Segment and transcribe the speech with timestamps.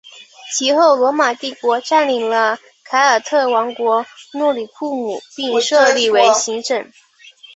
[0.51, 6.91] 其后罗马帝国占领了凯尔特王国诺里库姆并设立为行省。